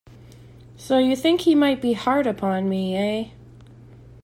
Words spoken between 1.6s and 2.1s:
be